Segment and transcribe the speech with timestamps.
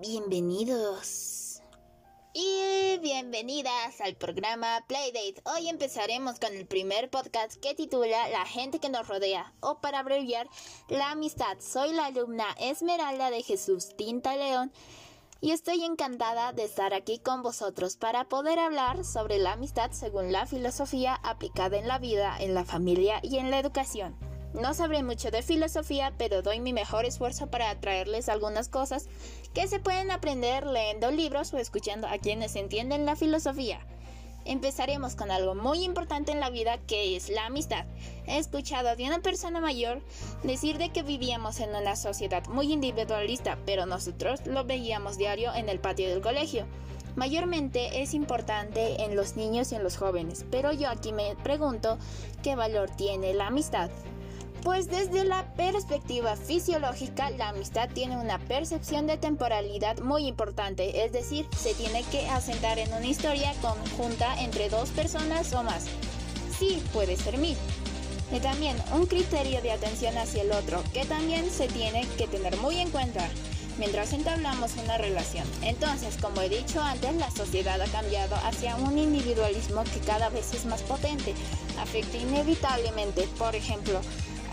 [0.00, 1.60] Bienvenidos
[2.32, 5.42] y bienvenidas al programa Playdate.
[5.42, 9.98] Hoy empezaremos con el primer podcast que titula La gente que nos rodea o para
[9.98, 10.48] abreviar
[10.88, 11.58] La amistad.
[11.58, 14.70] Soy la alumna Esmeralda de Jesús Tinta León
[15.40, 20.30] y estoy encantada de estar aquí con vosotros para poder hablar sobre la amistad según
[20.30, 24.27] la filosofía aplicada en la vida, en la familia y en la educación.
[24.54, 29.06] No sabré mucho de filosofía, pero doy mi mejor esfuerzo para traerles algunas cosas
[29.52, 33.80] que se pueden aprender leyendo libros o escuchando a quienes entienden la filosofía.
[34.46, 37.84] Empezaremos con algo muy importante en la vida que es la amistad.
[38.26, 40.00] He escuchado de una persona mayor
[40.42, 45.68] decir de que vivíamos en una sociedad muy individualista, pero nosotros lo veíamos diario en
[45.68, 46.66] el patio del colegio.
[47.14, 51.98] Mayormente es importante en los niños y en los jóvenes, pero yo aquí me pregunto
[52.42, 53.90] qué valor tiene la amistad.
[54.62, 61.12] Pues desde la perspectiva fisiológica, la amistad tiene una percepción de temporalidad muy importante, es
[61.12, 65.86] decir, se tiene que asentar en una historia conjunta entre dos personas o más.
[66.58, 67.56] Sí, puede ser mil.
[68.32, 72.56] Y también un criterio de atención hacia el otro, que también se tiene que tener
[72.58, 73.26] muy en cuenta
[73.78, 75.46] mientras entablamos una relación.
[75.62, 80.52] Entonces, como he dicho antes, la sociedad ha cambiado hacia un individualismo que cada vez
[80.52, 81.32] es más potente,
[81.80, 84.00] afecta inevitablemente, por ejemplo,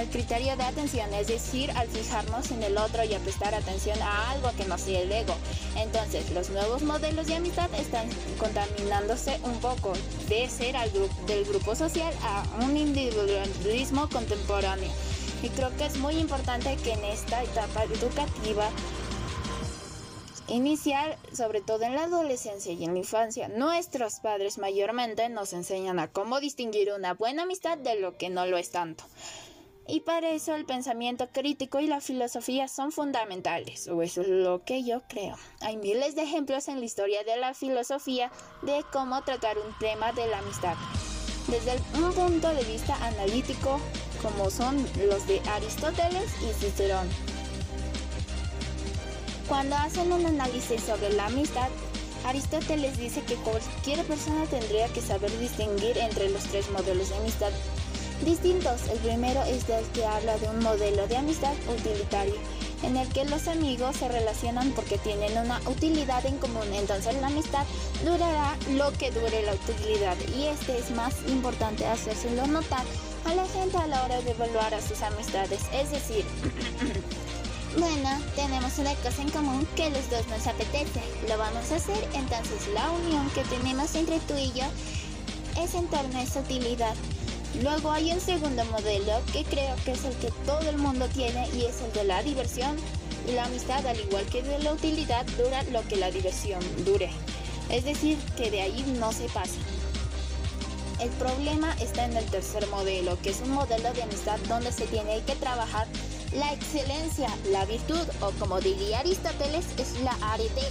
[0.00, 4.00] al criterio de atención, es decir, al fijarnos en el otro y a prestar atención
[4.00, 5.34] a algo que no sea el ego.
[5.76, 9.92] Entonces, los nuevos modelos de amistad están contaminándose un poco
[10.28, 14.90] de ser al grupo, del grupo social a un individualismo contemporáneo.
[15.42, 18.70] Y creo que es muy importante que en esta etapa educativa
[20.48, 25.98] inicial, sobre todo en la adolescencia y en la infancia, nuestros padres mayormente nos enseñan
[25.98, 29.04] a cómo distinguir una buena amistad de lo que no lo es tanto.
[29.92, 34.64] Y para eso el pensamiento crítico y la filosofía son fundamentales, o eso es lo
[34.64, 35.36] que yo creo.
[35.62, 38.30] Hay miles de ejemplos en la historia de la filosofía
[38.62, 40.76] de cómo tratar un tema de la amistad.
[41.48, 43.80] Desde un punto de vista analítico,
[44.22, 44.76] como son
[45.08, 47.08] los de Aristóteles y Cicerón.
[49.48, 51.68] Cuando hacen un análisis sobre la amistad,
[52.24, 57.50] Aristóteles dice que cualquier persona tendría que saber distinguir entre los tres modelos de amistad
[58.24, 58.82] distintos.
[58.88, 62.34] El primero es el que habla de un modelo de amistad utilitario,
[62.82, 66.72] en el que los amigos se relacionan porque tienen una utilidad en común.
[66.72, 67.64] Entonces la amistad
[68.04, 72.84] durará lo que dure la utilidad y este es más importante hacérselo notar
[73.24, 75.60] a la gente a la hora de evaluar a sus amistades.
[75.72, 76.24] Es decir,
[77.78, 81.00] bueno, tenemos una cosa en común que los dos nos apetece.
[81.28, 84.64] Lo vamos a hacer, entonces la unión que tenemos entre tú y yo
[85.62, 86.94] es en torno a esa utilidad.
[87.62, 91.48] Luego hay un segundo modelo que creo que es el que todo el mundo tiene
[91.54, 92.76] y es el de la diversión.
[93.28, 97.10] Y la amistad, al igual que de la utilidad, dura lo que la diversión dure.
[97.68, 99.58] Es decir, que de ahí no se pasa.
[101.00, 104.86] El problema está en el tercer modelo, que es un modelo de amistad donde se
[104.86, 105.86] tiene que trabajar
[106.32, 110.62] la excelencia, la virtud, o como diría Aristóteles, es la arete,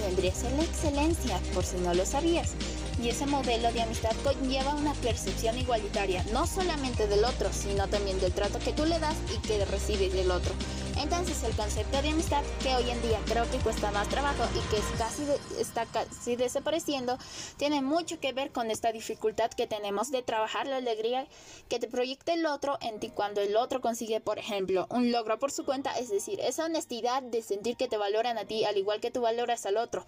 [0.00, 2.54] vendría a ser la excelencia, por si no lo sabías
[3.02, 8.18] y ese modelo de amistad conlleva una percepción igualitaria, no solamente del otro, sino también
[8.20, 10.54] del trato que tú le das y que recibes del otro.
[10.98, 14.74] Entonces el concepto de amistad que hoy en día creo que cuesta más trabajo y
[14.74, 15.24] que casi
[15.60, 17.18] está casi desapareciendo,
[17.56, 21.26] tiene mucho que ver con esta dificultad que tenemos de trabajar la alegría
[21.68, 25.38] que te proyecta el otro en ti cuando el otro consigue, por ejemplo, un logro
[25.38, 28.76] por su cuenta, es decir, esa honestidad de sentir que te valoran a ti al
[28.76, 30.06] igual que tú valoras al otro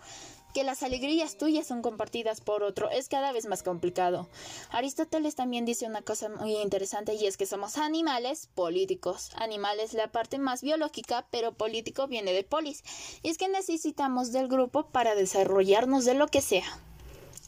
[0.55, 4.29] que las alegrías tuyas son compartidas por otro es cada vez más complicado.
[4.71, 9.31] Aristóteles también dice una cosa muy interesante y es que somos animales políticos.
[9.37, 12.83] Animal es la parte más biológica, pero político viene de polis.
[13.23, 16.67] Y es que necesitamos del grupo para desarrollarnos de lo que sea.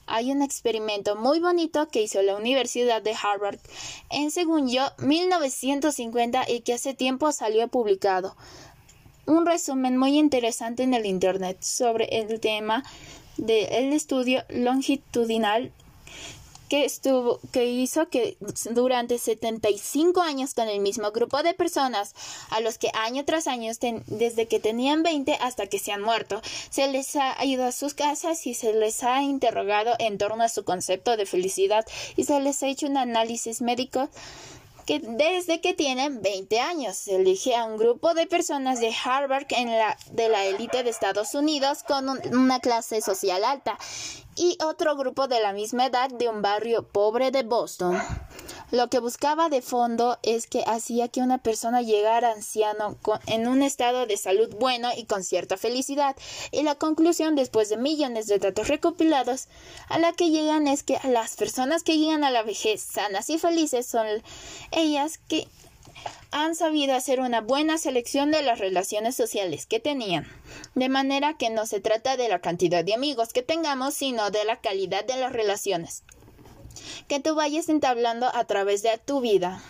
[0.06, 3.60] Hay un experimento muy bonito que hizo la Universidad de Harvard
[4.10, 8.36] en, según yo, 1950 y que hace tiempo salió publicado
[9.26, 12.82] un resumen muy interesante en el Internet sobre el tema
[13.36, 15.72] del estudio longitudinal
[16.70, 18.36] que estuvo que hizo que
[18.70, 22.14] durante 75 años con el mismo grupo de personas
[22.50, 23.72] a los que año tras año
[24.06, 26.40] desde que tenían 20 hasta que se han muerto
[26.70, 30.48] se les ha ido a sus casas y se les ha interrogado en torno a
[30.48, 31.84] su concepto de felicidad
[32.16, 34.08] y se les ha hecho un análisis médico
[34.98, 39.68] desde que tienen 20 años se elige a un grupo de personas de Harvard en
[39.68, 43.78] la, de la élite de Estados Unidos con una clase social alta
[44.36, 47.98] y otro grupo de la misma edad de un barrio pobre de Boston.
[48.70, 52.96] Lo que buscaba de fondo es que hacía que una persona llegara anciano
[53.26, 56.14] en un estado de salud bueno y con cierta felicidad.
[56.52, 59.48] Y la conclusión, después de millones de datos recopilados,
[59.88, 63.38] a la que llegan es que las personas que llegan a la vejez sanas y
[63.38, 64.06] felices son
[64.70, 65.48] ellas que
[66.30, 70.28] han sabido hacer una buena selección de las relaciones sociales que tenían,
[70.76, 74.44] de manera que no se trata de la cantidad de amigos que tengamos, sino de
[74.44, 76.04] la calidad de las relaciones
[77.08, 79.62] que tú vayas entablando a través de tu vida.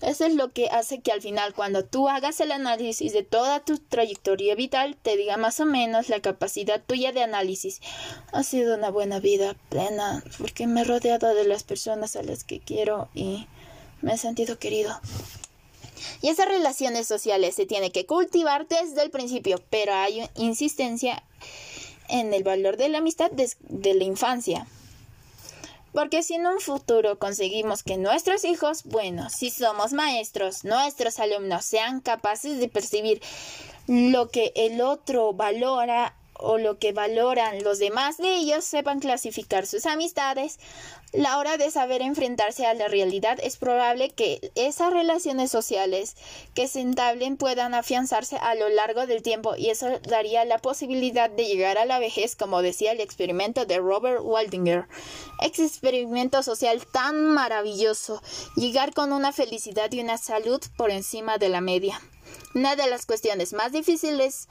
[0.00, 3.64] Eso es lo que hace que al final, cuando tú hagas el análisis de toda
[3.64, 7.80] tu trayectoria vital, te diga más o menos la capacidad tuya de análisis.
[8.32, 12.44] Ha sido una buena vida plena, porque me he rodeado de las personas a las
[12.44, 13.48] que quiero y
[14.00, 15.00] me he sentido querido.
[16.22, 21.24] Y esas relaciones sociales se tienen que cultivar desde el principio, pero hay insistencia
[22.08, 24.68] en el valor de la amistad desde la infancia.
[25.92, 31.64] Porque si en un futuro conseguimos que nuestros hijos, bueno, si somos maestros, nuestros alumnos
[31.64, 33.22] sean capaces de percibir
[33.86, 39.66] lo que el otro valora o lo que valoran los demás de ellos sepan clasificar
[39.66, 40.58] sus amistades,
[41.12, 46.16] la hora de saber enfrentarse a la realidad es probable que esas relaciones sociales
[46.54, 51.30] que se entablen puedan afianzarse a lo largo del tiempo y eso daría la posibilidad
[51.30, 54.86] de llegar a la vejez, como decía el experimento de Robert Waldinger.
[55.40, 58.22] Ex experimento social tan maravilloso,
[58.54, 62.02] llegar con una felicidad y una salud por encima de la media.
[62.54, 64.46] Una de las cuestiones más difíciles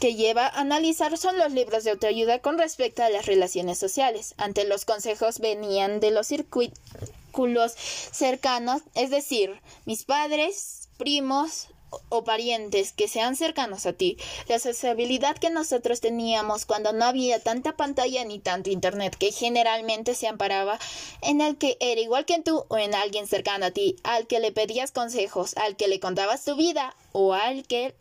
[0.00, 4.34] que lleva a analizar son los libros de autoayuda con respecto a las relaciones sociales.
[4.36, 7.72] Ante los consejos venían de los círculos
[8.10, 11.68] cercanos, es decir, mis padres, primos
[12.08, 14.16] o parientes que sean cercanos a ti.
[14.48, 20.14] La sociabilidad que nosotros teníamos cuando no había tanta pantalla ni tanto internet, que generalmente
[20.14, 20.78] se amparaba
[21.20, 24.40] en el que era igual que tú o en alguien cercano a ti, al que
[24.40, 27.94] le pedías consejos, al que le contabas tu vida o al que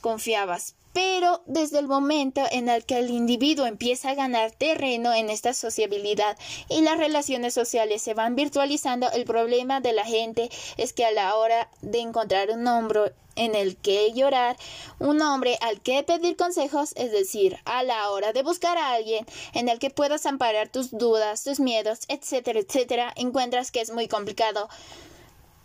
[0.00, 5.28] confiabas pero desde el momento en el que el individuo empieza a ganar terreno en
[5.28, 6.38] esta sociabilidad
[6.70, 10.48] y las relaciones sociales se van virtualizando, el problema de la gente
[10.78, 14.56] es que a la hora de encontrar un hombro en el que llorar,
[14.98, 19.26] un hombre al que pedir consejos, es decir, a la hora de buscar a alguien
[19.52, 24.08] en el que puedas amparar tus dudas, tus miedos, etcétera, etcétera, encuentras que es muy
[24.08, 24.70] complicado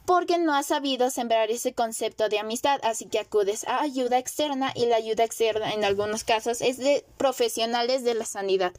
[0.05, 4.71] porque no has sabido sembrar ese concepto de amistad, así que acudes a ayuda externa
[4.75, 8.73] y la ayuda externa en algunos casos es de profesionales de la sanidad,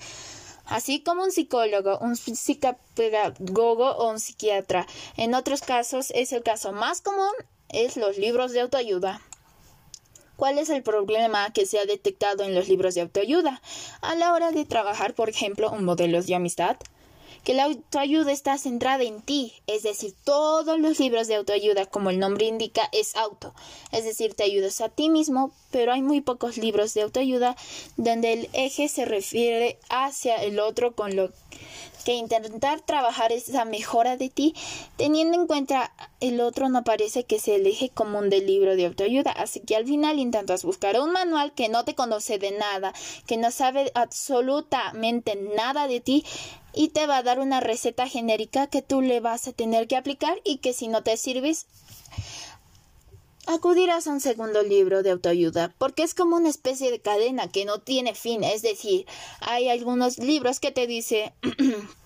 [0.67, 4.87] así como un psicólogo, un psicopedagogo o un psiquiatra.
[5.17, 7.33] En otros casos es el caso más común
[7.73, 9.21] es los libros de autoayuda.
[10.37, 13.63] ¿Cuál es el problema que se ha detectado en los libros de autoayuda?
[14.01, 16.77] A la hora de trabajar, por ejemplo, un modelo de amistad,
[17.45, 22.11] que la autoayuda está centrada en ti, es decir, todos los libros de autoayuda, como
[22.11, 23.55] el nombre indica, es auto,
[23.91, 27.57] es decir, te ayudas a ti mismo, pero hay muy pocos libros de autoayuda
[27.97, 31.31] donde el eje se refiere hacia el otro con lo
[32.05, 34.55] que intentar trabajar esa mejora de ti,
[34.97, 39.31] teniendo en cuenta el otro no parece que el eje común del libro de autoayuda,
[39.33, 42.93] así que al final intentas buscar un manual que no te conoce de nada,
[43.27, 46.25] que no sabe absolutamente nada de ti
[46.75, 49.97] y te va a dar una receta genérica que tú le vas a tener que
[49.97, 51.67] aplicar y que si no te sirves
[53.47, 57.65] acudirás a un segundo libro de autoayuda, porque es como una especie de cadena que
[57.65, 59.07] no tiene fin, es decir,
[59.41, 61.33] hay algunos libros que te dice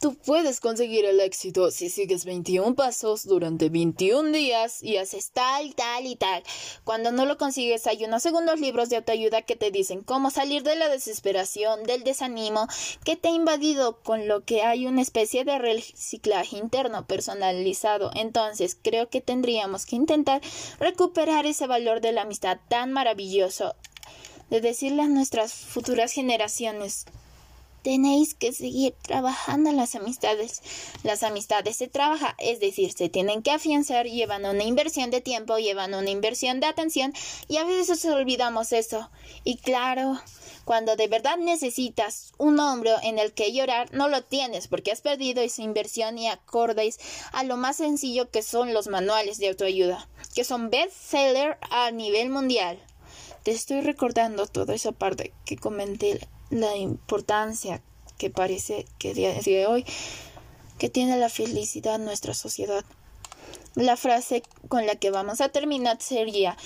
[0.00, 5.74] Tú puedes conseguir el éxito si sigues 21 pasos durante 21 días y haces tal,
[5.74, 6.42] tal y tal.
[6.84, 10.62] Cuando no lo consigues, hay unos segundos libros de autoayuda que te dicen cómo salir
[10.62, 12.66] de la desesperación, del desánimo
[13.04, 18.10] que te ha invadido, con lo que hay una especie de reciclaje interno personalizado.
[18.14, 20.40] Entonces, creo que tendríamos que intentar
[20.78, 23.74] recuperar ese valor de la amistad tan maravilloso
[24.48, 27.06] de decirle a nuestras futuras generaciones
[27.82, 30.62] tenéis que seguir trabajando las amistades.
[31.02, 35.58] Las amistades se trabaja, es decir, se tienen que afianzar, llevan una inversión de tiempo,
[35.58, 37.12] llevan una inversión de atención
[37.48, 39.10] y a veces olvidamos eso.
[39.44, 40.20] Y claro,
[40.64, 45.00] cuando de verdad necesitas un hombro en el que llorar, no lo tienes porque has
[45.00, 46.98] perdido esa inversión y acordéis
[47.32, 52.30] a lo más sencillo que son los manuales de autoayuda, que son bestseller a nivel
[52.30, 52.78] mundial.
[53.42, 57.82] Te estoy recordando toda esa parte que comenté la importancia
[58.18, 59.84] que parece que día de hoy
[60.78, 62.84] que tiene la felicidad en nuestra sociedad.
[63.74, 66.56] La frase con la que vamos a terminar sería